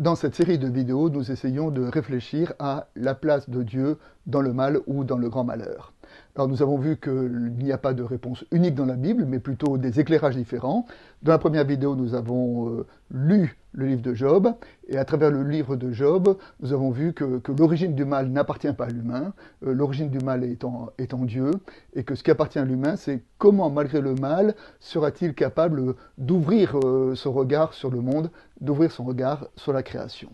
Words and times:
Dans 0.00 0.14
cette 0.14 0.34
série 0.34 0.58
de 0.58 0.66
vidéos, 0.66 1.10
nous 1.10 1.30
essayons 1.30 1.70
de 1.70 1.82
réfléchir 1.82 2.54
à 2.58 2.86
la 2.96 3.14
place 3.14 3.50
de 3.50 3.62
Dieu 3.62 3.98
dans 4.24 4.40
le 4.40 4.54
mal 4.54 4.80
ou 4.86 5.04
dans 5.04 5.18
le 5.18 5.28
grand 5.28 5.44
malheur. 5.44 5.92
Alors 6.36 6.48
nous 6.48 6.62
avons 6.62 6.78
vu 6.78 6.96
qu'il 6.96 7.54
n'y 7.58 7.72
a 7.72 7.78
pas 7.78 7.92
de 7.92 8.02
réponse 8.02 8.44
unique 8.52 8.74
dans 8.74 8.86
la 8.86 8.96
Bible, 8.96 9.24
mais 9.26 9.40
plutôt 9.40 9.78
des 9.78 10.00
éclairages 10.00 10.36
différents. 10.36 10.86
Dans 11.22 11.32
la 11.32 11.38
première 11.38 11.64
vidéo, 11.64 11.96
nous 11.96 12.14
avons 12.14 12.68
euh, 12.68 12.86
lu 13.10 13.56
le 13.72 13.86
livre 13.86 14.02
de 14.02 14.14
Job, 14.14 14.48
et 14.88 14.98
à 14.98 15.04
travers 15.04 15.30
le 15.30 15.42
livre 15.42 15.76
de 15.76 15.92
Job, 15.92 16.36
nous 16.60 16.72
avons 16.72 16.90
vu 16.90 17.12
que, 17.12 17.40
l'origine 17.56 17.94
du 17.94 18.04
mal 18.04 18.28
n'appartient 18.28 18.72
pas 18.72 18.86
à 18.86 18.88
l'humain, 18.88 19.32
euh, 19.64 19.72
l'origine 19.72 20.10
du 20.10 20.18
mal 20.18 20.44
est 20.44 20.64
en, 20.64 21.24
Dieu, 21.24 21.50
et 21.94 22.02
que 22.04 22.14
ce 22.14 22.22
qui 22.22 22.30
appartient 22.30 22.58
à 22.58 22.64
l'humain, 22.64 22.96
c'est 22.96 23.22
comment, 23.38 23.70
malgré 23.70 24.00
le 24.00 24.14
mal, 24.14 24.54
sera-t-il 24.80 25.34
capable 25.34 25.94
d'ouvrir 26.18 26.78
euh, 26.78 27.14
son 27.14 27.32
regard 27.32 27.74
sur 27.74 27.90
le 27.90 28.00
monde, 28.00 28.30
d'ouvrir 28.60 28.90
son 28.90 29.04
regard 29.04 29.46
sur 29.56 29.72
la 29.72 29.82
création. 29.82 30.30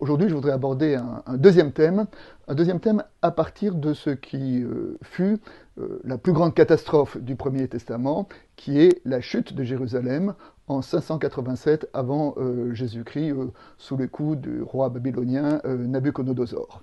Aujourd'hui, 0.00 0.30
je 0.30 0.34
voudrais 0.34 0.52
aborder 0.52 0.94
un, 0.94 1.36
deuxième 1.36 1.72
thème, 1.72 2.06
un 2.48 2.54
deuxième 2.54 2.80
thème 2.80 3.04
à 3.20 3.30
partir 3.30 3.74
de 3.74 3.92
ce 3.92 4.08
qui 4.08 4.62
euh, 4.62 4.96
fut 5.02 5.36
euh, 5.78 6.00
la 6.04 6.16
plus 6.16 6.32
grande 6.32 6.54
catastrophe 6.54 7.18
du 7.18 7.36
Premier 7.36 7.68
Testament, 7.68 8.26
qui 8.56 8.80
est 8.80 9.02
la 9.04 9.20
chute 9.20 9.52
de 9.52 9.62
Jérusalem 9.62 10.32
en 10.68 10.80
587 10.80 11.90
avant 11.92 12.34
euh, 12.38 12.72
Jésus-Christ, 12.72 13.34
sous 13.76 13.98
les 13.98 14.08
coups 14.08 14.38
du 14.38 14.62
roi 14.62 14.88
babylonien 14.88 15.60
Nabucodonosor. 15.66 16.82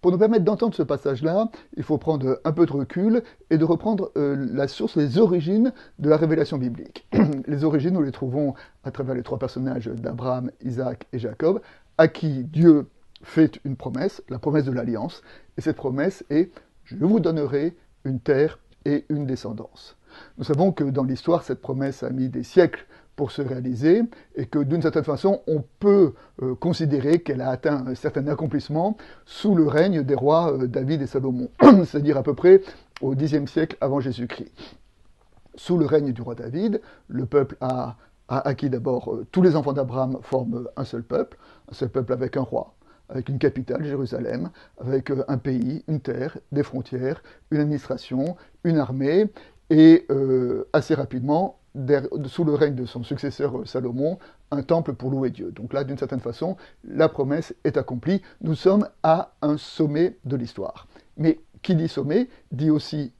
Pour 0.00 0.10
nous 0.10 0.18
permettre 0.18 0.44
d'entendre 0.44 0.74
ce 0.74 0.82
passage-là, 0.82 1.50
il 1.76 1.84
faut 1.84 1.98
prendre 1.98 2.40
un 2.44 2.52
peu 2.52 2.66
de 2.66 2.72
recul 2.72 3.22
et 3.50 3.58
de 3.58 3.64
reprendre 3.64 4.10
la 4.14 4.68
source, 4.68 4.96
les 4.96 5.18
origines 5.18 5.72
de 5.98 6.08
la 6.08 6.16
révélation 6.16 6.56
biblique. 6.56 7.08
les 7.46 7.64
origines, 7.64 7.94
nous 7.94 8.02
les 8.02 8.12
trouvons 8.12 8.54
à 8.84 8.92
travers 8.92 9.16
les 9.16 9.24
trois 9.24 9.38
personnages 9.38 9.86
d'Abraham, 9.86 10.52
Isaac 10.62 11.06
et 11.12 11.18
Jacob, 11.18 11.60
à 11.98 12.08
qui 12.08 12.44
Dieu 12.44 12.86
fait 13.22 13.60
une 13.64 13.76
promesse, 13.76 14.22
la 14.28 14.38
promesse 14.38 14.64
de 14.64 14.72
l'alliance, 14.72 15.22
et 15.56 15.60
cette 15.60 15.76
promesse 15.76 16.24
est 16.30 16.50
je 16.84 16.96
vous 16.96 17.20
donnerai 17.20 17.76
une 18.04 18.20
terre 18.20 18.58
et 18.84 19.04
une 19.10 19.26
descendance. 19.26 19.96
Nous 20.38 20.44
savons 20.44 20.72
que 20.72 20.84
dans 20.84 21.04
l'histoire, 21.04 21.42
cette 21.42 21.60
promesse 21.60 22.02
a 22.02 22.10
mis 22.10 22.28
des 22.28 22.42
siècles 22.42 22.86
pour 23.16 23.32
se 23.32 23.42
réaliser 23.42 24.02
et 24.36 24.46
que 24.46 24.60
d'une 24.60 24.80
certaine 24.80 25.04
façon, 25.04 25.42
on 25.48 25.64
peut 25.80 26.14
euh, 26.40 26.54
considérer 26.54 27.18
qu'elle 27.18 27.40
a 27.40 27.50
atteint 27.50 27.84
un 27.86 27.94
certain 27.96 28.26
accomplissement 28.28 28.96
sous 29.26 29.56
le 29.56 29.66
règne 29.66 30.04
des 30.04 30.14
rois 30.14 30.52
euh, 30.52 30.68
David 30.68 31.02
et 31.02 31.06
Salomon, 31.06 31.50
c'est-à-dire 31.84 32.16
à 32.16 32.22
peu 32.22 32.34
près 32.34 32.62
au 33.00 33.16
Xe 33.16 33.44
siècle 33.46 33.76
avant 33.80 33.98
Jésus-Christ. 33.98 34.52
Sous 35.56 35.76
le 35.76 35.86
règne 35.86 36.12
du 36.12 36.22
roi 36.22 36.36
David, 36.36 36.80
le 37.08 37.26
peuple 37.26 37.56
a 37.60 37.96
à, 38.28 38.54
qui 38.54 38.70
d'abord 38.70 39.12
euh, 39.12 39.26
tous 39.32 39.42
les 39.42 39.56
enfants 39.56 39.72
d'Abraham 39.72 40.18
forment 40.22 40.68
un 40.76 40.84
seul 40.84 41.02
peuple, 41.02 41.38
un 41.70 41.74
seul 41.74 41.88
peuple 41.88 42.12
avec 42.12 42.36
un 42.36 42.42
roi, 42.42 42.74
avec 43.08 43.28
une 43.28 43.38
capitale, 43.38 43.84
Jérusalem, 43.84 44.50
avec 44.78 45.10
euh, 45.10 45.24
un 45.28 45.38
pays, 45.38 45.82
une 45.88 46.00
terre, 46.00 46.38
des 46.52 46.62
frontières, 46.62 47.22
une 47.50 47.60
administration, 47.60 48.36
une 48.64 48.78
armée, 48.78 49.30
et 49.70 50.06
euh, 50.10 50.68
assez 50.72 50.94
rapidement, 50.94 51.58
sous 52.26 52.44
le 52.44 52.54
règne 52.54 52.74
de 52.74 52.86
son 52.86 53.02
successeur 53.04 53.66
Salomon, 53.66 54.18
un 54.50 54.62
temple 54.62 54.94
pour 54.94 55.10
louer 55.10 55.30
Dieu. 55.30 55.52
Donc 55.52 55.72
là, 55.72 55.84
d'une 55.84 55.98
certaine 55.98 56.20
façon, 56.20 56.56
la 56.84 57.08
promesse 57.08 57.54
est 57.64 57.76
accomplie. 57.76 58.22
Nous 58.40 58.54
sommes 58.54 58.88
à 59.02 59.32
un 59.42 59.58
sommet 59.58 60.18
de 60.24 60.36
l'histoire. 60.36 60.88
Mais 61.18 61.40
qui 61.62 61.74
dit 61.74 61.88
sommet 61.88 62.28
dit 62.50 62.70
aussi 62.70 63.12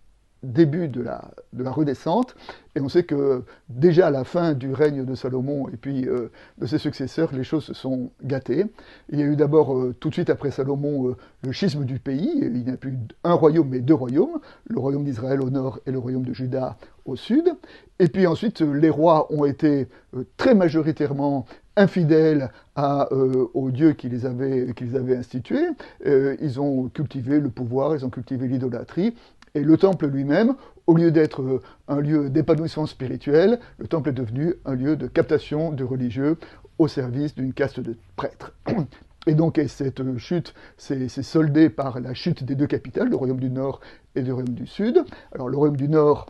début 0.42 0.88
de 0.88 1.02
la, 1.02 1.30
de 1.52 1.62
la 1.62 1.70
redescente, 1.70 2.34
et 2.78 2.80
on 2.80 2.88
sait 2.88 3.02
que 3.02 3.42
déjà 3.68 4.06
à 4.06 4.10
la 4.10 4.22
fin 4.22 4.52
du 4.52 4.72
règne 4.72 5.04
de 5.04 5.14
Salomon 5.16 5.68
et 5.68 5.76
puis 5.76 6.06
euh, 6.06 6.30
de 6.58 6.66
ses 6.66 6.78
successeurs, 6.78 7.30
les 7.32 7.42
choses 7.42 7.64
se 7.64 7.74
sont 7.74 8.10
gâtées. 8.22 8.66
Il 9.10 9.18
y 9.18 9.22
a 9.22 9.26
eu 9.26 9.34
d'abord, 9.34 9.76
euh, 9.76 9.96
tout 9.98 10.10
de 10.10 10.14
suite 10.14 10.30
après 10.30 10.52
Salomon, 10.52 11.08
euh, 11.08 11.16
le 11.42 11.50
schisme 11.50 11.84
du 11.84 11.98
pays. 11.98 12.30
Il 12.40 12.64
n'y 12.64 12.70
a 12.70 12.76
plus 12.76 12.94
un 13.24 13.32
royaume, 13.32 13.68
mais 13.70 13.80
deux 13.80 13.94
royaumes, 13.94 14.38
le 14.68 14.78
royaume 14.78 15.02
d'Israël 15.02 15.40
au 15.40 15.50
nord 15.50 15.80
et 15.86 15.90
le 15.90 15.98
royaume 15.98 16.24
de 16.24 16.32
Juda 16.32 16.76
au 17.04 17.16
sud. 17.16 17.52
Et 17.98 18.06
puis 18.06 18.28
ensuite, 18.28 18.60
les 18.60 18.90
rois 18.90 19.26
ont 19.32 19.44
été 19.44 19.88
très 20.36 20.54
majoritairement 20.54 21.46
infidèles 21.74 22.50
à, 22.76 23.08
aux 23.12 23.70
dieux 23.70 23.92
qui 23.92 24.08
les 24.08 24.26
avaient, 24.26 24.66
avaient 24.94 25.16
institués. 25.16 25.66
ils 26.04 26.60
ont 26.60 26.88
cultivé 26.88 27.40
le 27.40 27.50
pouvoir, 27.50 27.94
ils 27.96 28.04
ont 28.04 28.10
cultivé 28.10 28.46
l'idolâtrie, 28.46 29.14
et 29.54 29.62
le 29.62 29.76
temple 29.76 30.06
lui-même, 30.06 30.54
au 30.86 30.94
lieu 30.94 31.10
d'être 31.10 31.42
euh, 31.42 31.62
un 31.88 32.00
lieu 32.00 32.30
d'épanouissement 32.30 32.86
spirituel, 32.86 33.60
le 33.78 33.86
temple 33.86 34.10
est 34.10 34.14
devenu 34.14 34.54
un 34.64 34.74
lieu 34.74 34.96
de 34.96 35.06
captation 35.06 35.72
de 35.72 35.84
religieux 35.84 36.38
au 36.78 36.88
service 36.88 37.34
d'une 37.34 37.52
caste 37.52 37.80
de 37.80 37.96
prêtres. 38.16 38.52
Et 39.26 39.34
donc 39.34 39.60
cette 39.66 40.16
chute 40.16 40.54
s'est 40.78 41.08
soldée 41.08 41.68
par 41.68 42.00
la 42.00 42.14
chute 42.14 42.44
des 42.44 42.54
deux 42.54 42.66
capitales, 42.66 43.10
le 43.10 43.16
royaume 43.16 43.40
du 43.40 43.50
Nord 43.50 43.80
et 44.14 44.22
le 44.22 44.32
royaume 44.32 44.54
du 44.54 44.66
Sud. 44.66 45.04
Alors 45.34 45.48
le 45.48 45.56
royaume 45.56 45.76
du 45.76 45.88
Nord 45.88 46.26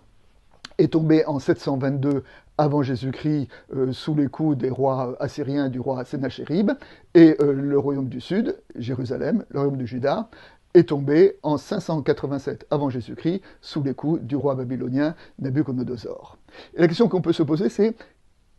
est 0.78 0.92
tombé 0.92 1.26
en 1.26 1.38
722 1.38 2.22
avant 2.58 2.82
Jésus-Christ 2.82 3.48
euh, 3.74 3.92
sous 3.92 4.14
les 4.14 4.26
coups 4.26 4.58
des 4.58 4.70
rois 4.70 5.16
assyriens 5.20 5.68
du 5.68 5.80
roi 5.80 6.04
Sennacherib, 6.04 6.72
et 7.14 7.36
euh, 7.40 7.52
le 7.52 7.78
royaume 7.78 8.08
du 8.08 8.20
Sud, 8.20 8.58
Jérusalem, 8.76 9.44
le 9.50 9.60
royaume 9.60 9.78
de 9.78 9.86
Juda, 9.86 10.28
est 10.74 10.88
tombé 10.88 11.36
en 11.42 11.56
587 11.56 12.66
avant 12.70 12.90
Jésus-Christ 12.90 13.40
sous 13.62 13.82
les 13.82 13.94
coups 13.94 14.20
du 14.22 14.36
roi 14.36 14.54
babylonien 14.54 15.14
Nabucodonosor. 15.38 16.36
Et 16.74 16.80
la 16.80 16.88
question 16.88 17.08
qu'on 17.08 17.22
peut 17.22 17.32
se 17.32 17.42
poser, 17.42 17.68
c'est 17.68 17.94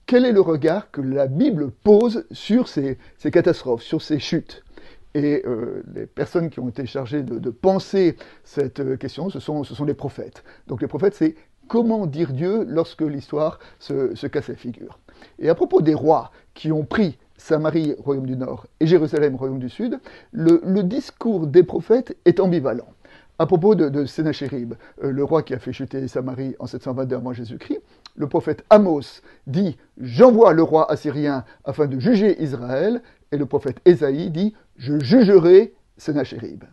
quel 0.05 0.25
est 0.25 0.31
le 0.31 0.41
regard 0.41 0.89
que 0.89 1.01
la 1.01 1.27
Bible 1.27 1.69
pose 1.69 2.25
sur 2.31 2.67
ces, 2.67 2.97
catastrophes, 3.31 3.83
sur 3.83 4.01
ces 4.01 4.17
chutes? 4.17 4.63
Et 5.13 5.43
euh, 5.45 5.83
les 5.93 6.05
personnes 6.07 6.49
qui 6.49 6.59
ont 6.59 6.69
été 6.69 6.85
chargées 6.85 7.21
de, 7.21 7.49
penser 7.49 8.15
cette 8.43 8.97
question, 8.97 9.29
ce 9.29 9.39
sont, 9.39 9.63
ce 9.63 9.75
sont 9.75 9.85
les 9.85 9.93
prophètes. 9.93 10.43
Donc 10.67 10.81
les 10.81 10.87
prophètes, 10.87 11.15
c'est 11.15 11.35
comment 11.69 12.05
dire 12.05 12.33
Dieu 12.33 12.65
lorsque 12.67 13.01
l'histoire 13.01 13.59
se, 13.79 14.13
se 14.15 14.27
casse 14.27 14.49
la 14.49 14.55
figure. 14.55 14.99
Et 15.39 15.47
à 15.47 15.55
propos 15.55 15.81
des 15.81 15.93
rois 15.93 16.31
qui 16.53 16.73
ont 16.73 16.83
pris 16.83 17.17
Samarie, 17.39 17.95
royaume 17.97 18.25
du 18.25 18.35
Nord, 18.35 18.67
et 18.79 18.87
Jérusalem, 18.87 19.35
royaume 19.35 19.59
du 19.59 19.69
Sud, 19.69 19.99
le, 20.31 20.83
discours 20.83 21.47
des 21.47 21.63
prophètes 21.63 22.17
est 22.25 22.39
ambivalent. 22.39 22.87
À 23.39 23.45
propos 23.45 23.75
de, 23.75 23.87
de 23.87 24.03
Sénachérib, 24.03 24.73
euh, 25.03 25.11
le 25.11 25.23
roi 25.23 25.43
qui 25.43 25.53
a 25.53 25.59
fait 25.59 25.71
chuter 25.71 26.05
Samarie 26.09 26.55
en 26.59 26.67
722 26.67 27.15
avant 27.15 27.31
Jésus-Christ, 27.31 27.79
le 28.17 28.27
prophète 28.27 28.65
Amos 28.69 29.21
dit 29.47 29.77
J'envoie 29.97 30.51
le 30.51 30.63
roi 30.63 30.91
assyrien 30.91 31.45
afin 31.63 31.87
de 31.87 31.97
juger 31.99 32.41
Israël, 32.43 33.01
et 33.31 33.37
le 33.37 33.45
prophète 33.45 33.79
Ésaïe 33.85 34.29
dit 34.29 34.53
Je 34.75 34.99
jugerai 34.99 35.73
Sénachérib. 35.95 36.65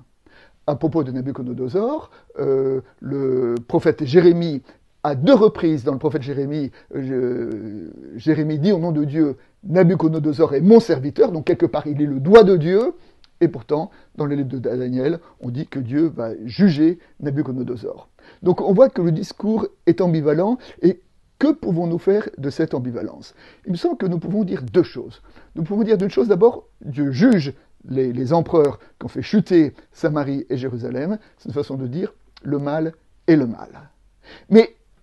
À 0.66 0.74
propos 0.74 1.04
de 1.04 1.12
Nabucodonosor, 1.12 2.10
euh, 2.40 2.80
le 3.00 3.54
prophète 3.68 4.04
Jérémie 4.04 4.62
à 5.06 5.14
deux 5.14 5.34
reprises 5.34 5.84
dans 5.84 5.92
le 5.92 6.00
prophète 6.00 6.22
Jérémie, 6.22 6.72
euh, 6.96 7.92
Jérémie 8.16 8.58
dit 8.58 8.72
au 8.72 8.80
nom 8.80 8.90
de 8.90 9.04
Dieu, 9.04 9.36
Nabucodonosor 9.62 10.54
est 10.54 10.60
mon 10.60 10.80
serviteur, 10.80 11.30
donc 11.30 11.44
quelque 11.44 11.64
part 11.64 11.86
il 11.86 12.02
est 12.02 12.06
le 12.06 12.18
doigt 12.18 12.42
de 12.42 12.56
Dieu, 12.56 12.92
et 13.40 13.46
pourtant, 13.46 13.92
dans 14.16 14.26
les 14.26 14.34
lettres 14.34 14.48
de 14.48 14.58
Daniel, 14.58 15.20
on 15.40 15.50
dit 15.50 15.68
que 15.68 15.78
Dieu 15.78 16.06
va 16.08 16.30
juger 16.44 16.98
Nabucodonosor. 17.20 18.08
Donc 18.42 18.60
on 18.60 18.72
voit 18.72 18.88
que 18.88 19.00
le 19.00 19.12
discours 19.12 19.68
est 19.86 20.00
ambivalent, 20.00 20.58
et 20.82 21.00
que 21.38 21.52
pouvons-nous 21.52 21.98
faire 21.98 22.28
de 22.36 22.50
cette 22.50 22.74
ambivalence? 22.74 23.36
Il 23.64 23.72
me 23.72 23.76
semble 23.76 23.98
que 23.98 24.06
nous 24.06 24.18
pouvons 24.18 24.42
dire 24.42 24.64
deux 24.64 24.82
choses. 24.82 25.22
Nous 25.54 25.62
pouvons 25.62 25.84
dire 25.84 25.98
d'une 25.98 26.10
chose 26.10 26.26
d'abord, 26.26 26.66
Dieu 26.84 27.12
juge 27.12 27.54
les, 27.88 28.32
empereurs 28.32 28.80
qui 28.98 29.04
ont 29.04 29.08
fait 29.08 29.22
chuter 29.22 29.72
Samarie 29.92 30.46
et 30.50 30.56
Jérusalem, 30.56 31.18
c'est 31.38 31.48
une 31.48 31.54
façon 31.54 31.76
de 31.76 31.86
dire 31.86 32.12
le 32.42 32.58
mal 32.58 32.92
est 33.28 33.36
le 33.36 33.46
mal. 33.46 33.68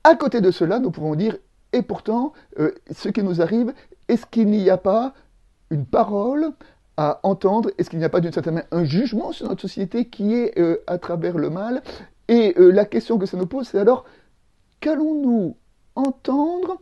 À 0.04 0.16
côté 0.16 0.42
de 0.42 0.52
cela, 0.52 0.80
nous 0.80 0.92
pouvons 0.92 1.16
dire, 1.16 1.38
et 1.72 1.82
pourtant, 1.82 2.34
euh, 2.60 2.72
ce 2.92 3.10
qui 3.10 3.24
nous 3.24 3.42
arrive, 3.42 3.74
est-ce 4.08 4.26
qu'il 4.26 4.48
n'y 4.48 4.70
a 4.70 4.78
pas 4.78 5.14
une 5.70 5.86
parole 5.86 6.52
à 6.98 7.20
entendre 7.24 7.72
Est-ce 7.78 7.90
qu'il 7.90 8.00
n'y 8.00 8.06
a 8.06 8.10
pas 8.10 8.20
d'une 8.20 8.32
certaine 8.32 8.56
manière 8.56 8.70
un 8.72 8.84
jugement 8.84 9.32
sur 9.32 9.48
notre 9.48 9.62
société 9.62 10.06
qui 10.06 10.36
est 10.36 10.60
euh, 10.60 10.78
à 10.88 10.98
travers 10.98 11.38
le 11.38 11.50
mal? 11.50 11.82
Et 12.28 12.54
euh, 12.58 12.70
la 12.70 12.86
question 12.86 13.18
que 13.18 13.26
ça 13.26 13.38
nous 13.38 13.48
pose, 13.48 13.68
c'est 13.68 13.80
alors, 13.80 14.06
qu'allons-nous 14.80 15.56
entendre 15.96 16.80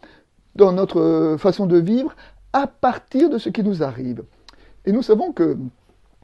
dans 0.56 0.74
notre 0.74 1.38
façon 1.40 1.66
de 1.66 1.78
vivre 1.78 2.16
à 2.54 2.68
partir 2.68 3.30
de 3.30 3.38
ce 3.38 3.50
qui 3.50 3.64
nous 3.64 3.84
arrive? 3.84 4.24
Et 4.86 4.92
nous 4.92 5.04
savons 5.04 5.32
que 5.32 5.58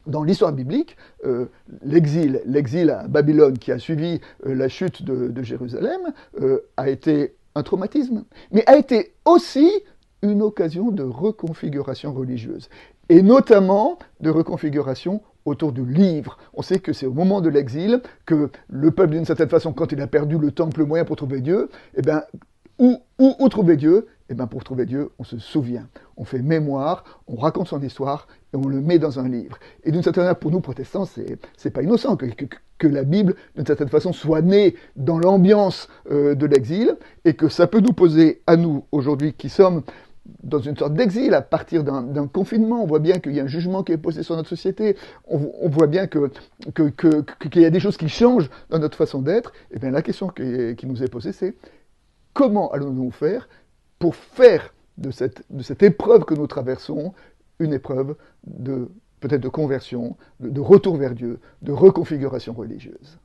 dans 0.08 0.24
l'histoire 0.24 0.54
biblique, 0.54 0.98
euh, 1.26 1.46
l'exil, 1.84 2.90
à 2.90 3.08
Babylone 3.08 3.58
qui 3.58 3.72
a 3.72 3.80
suivi 3.80 4.20
euh, 4.46 4.56
la 4.56 4.70
chute 4.70 5.04
de, 5.04 5.44
Jérusalem 5.44 6.02
euh, 6.42 6.62
a 6.78 6.90
été 6.90 7.36
un 7.56 7.64
traumatisme, 7.64 8.24
mais 8.52 8.64
a 8.66 8.78
été 8.78 9.14
aussi 9.26 9.70
une 10.22 10.42
occasion 10.42 10.92
de 10.92 11.04
reconfiguration 11.04 12.14
religieuse, 12.14 12.70
et 13.10 13.22
notamment 13.22 14.00
de 14.20 14.30
reconfiguration 14.30 15.22
autour 15.46 15.72
du 15.72 15.86
livre. 15.86 16.38
On 16.54 16.62
sait 16.62 16.80
que 16.80 16.92
c'est 16.92 17.06
au 17.06 17.14
moment 17.14 17.42
de 17.42 17.50
l'exil 17.50 18.02
que 18.26 18.50
le 18.68 18.92
peuple, 18.92 19.12
d'une 19.12 19.26
certaine 19.26 19.50
façon, 19.50 19.74
quand 19.74 19.92
il 19.92 20.02
a 20.02 20.08
perdu 20.08 20.38
le 20.38 20.52
temple, 20.52 20.80
le 20.80 20.86
moyen 20.86 21.06
pour 21.06 21.16
trouver 21.16 21.42
Dieu, 21.42 21.70
eh 21.96 22.02
bien, 22.02 22.24
où 22.80 23.50
trouver 23.50 23.78
Dieu? 23.78 24.08
Eh 24.30 24.34
bien, 24.34 24.48
pour 24.48 24.64
trouver 24.64 24.86
Dieu, 24.86 25.12
on 25.20 25.24
se 25.24 25.38
souvient, 25.38 25.88
on 26.18 26.26
fait 26.26 26.42
mémoire, 26.42 27.06
on 27.28 27.38
raconte 27.38 27.68
son 27.68 27.82
histoire 27.82 28.28
et 28.54 28.58
on 28.58 28.68
le 28.68 28.82
met 28.82 29.00
dans 29.00 29.20
un 29.20 29.30
livre. 29.30 29.58
Et 29.86 29.92
d'une 29.92 30.04
certaine 30.04 30.24
manière, 30.24 30.38
pour 30.38 30.52
nous 30.52 30.60
protestants, 30.60 31.06
c'est, 31.06 31.40
c'est 31.56 31.72
pas 31.72 31.82
innocent 31.82 32.18
que, 32.18 32.26
que, 32.26 32.46
que 32.78 32.88
la 32.88 33.04
Bible, 33.04 33.36
d'une 33.56 33.66
certaine 33.66 33.88
façon, 33.88 34.12
soit 34.12 34.42
née 34.42 34.76
dans 34.98 35.18
l'ambiance 35.18 35.88
euh, 36.12 36.36
de 36.36 36.46
l'exil 36.46 36.98
et 37.24 37.36
que 37.36 37.48
ça 37.48 37.68
peut 37.68 37.80
nous 37.80 37.94
poser 37.94 38.42
à 38.48 38.58
nous 38.58 38.84
aujourd'hui 38.92 39.34
qui 39.34 39.48
sommes 39.48 39.84
dans 40.44 40.60
une 40.60 40.76
sorte 40.76 40.94
d'exil 40.94 41.34
à 41.34 41.42
partir 41.42 41.86
d'un 41.86 42.28
confinement. 42.28 42.84
On 42.84 42.86
voit 42.86 43.00
bien 43.00 43.20
qu'il 43.20 43.34
y 43.34 43.40
a 43.40 43.44
un 43.44 43.48
jugement 43.48 43.84
qui 43.84 43.94
est 43.94 43.98
posé 43.98 44.24
sur 44.24 44.36
notre 44.36 44.50
société. 44.50 44.98
On, 45.26 45.70
voit 45.70 45.88
bien 45.88 46.06
qu'il 46.08 46.30
que, 46.74 46.90
que, 46.90 47.22
que, 47.22 47.60
y 47.60 47.64
a 47.64 47.70
des 47.70 47.80
choses 47.80 47.96
qui 47.96 48.10
changent 48.10 48.50
dans 48.70 48.80
notre 48.80 48.98
façon 48.98 49.22
d'être. 49.22 49.54
Et 49.72 49.80
bien 49.80 49.90
la 49.90 50.02
question 50.02 50.28
qui, 50.28 50.76
qui 50.76 50.86
nous 50.86 51.02
est 51.02 51.08
posée, 51.08 51.32
c'est 51.32 51.56
comment 52.34 52.70
allons-nous 52.72 53.10
faire 53.12 53.48
pour 54.00 54.16
faire 54.16 54.74
de 54.98 55.12
cette, 55.12 55.84
épreuve 55.84 56.26
que 56.26 56.34
nous 56.34 56.48
traversons 56.48 57.14
une 57.60 57.74
épreuve 57.74 58.16
de 58.46 58.90
peut-être 59.20 59.42
de 59.42 59.50
conversion, 59.50 60.16
de 60.40 60.60
retour 60.62 60.98
vers 60.98 61.14
Dieu, 61.16 61.40
de 61.62 61.72
reconfiguration 61.72 62.54
religieuse. 62.54 63.20